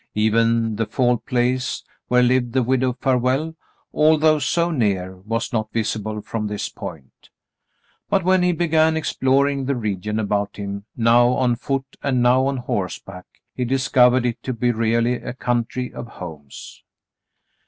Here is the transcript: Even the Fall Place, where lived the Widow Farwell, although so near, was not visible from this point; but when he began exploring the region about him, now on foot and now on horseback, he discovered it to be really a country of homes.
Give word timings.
Even 0.15 0.77
the 0.77 0.87
Fall 0.87 1.17
Place, 1.17 1.83
where 2.07 2.23
lived 2.23 2.53
the 2.53 2.63
Widow 2.63 2.93
Farwell, 2.93 3.53
although 3.93 4.39
so 4.39 4.71
near, 4.71 5.17
was 5.17 5.53
not 5.53 5.71
visible 5.71 6.23
from 6.23 6.47
this 6.47 6.69
point; 6.69 7.29
but 8.09 8.23
when 8.23 8.41
he 8.41 8.51
began 8.51 8.97
exploring 8.97 9.65
the 9.65 9.75
region 9.75 10.19
about 10.19 10.55
him, 10.57 10.85
now 10.97 11.27
on 11.33 11.55
foot 11.55 11.97
and 12.01 12.19
now 12.19 12.47
on 12.47 12.57
horseback, 12.57 13.25
he 13.53 13.63
discovered 13.63 14.25
it 14.25 14.41
to 14.41 14.53
be 14.53 14.71
really 14.71 15.17
a 15.21 15.33
country 15.33 15.93
of 15.93 16.07
homes. 16.07 16.81